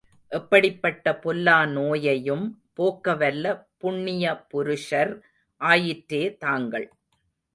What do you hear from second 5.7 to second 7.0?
ஆயிற்றே தாங்கள்.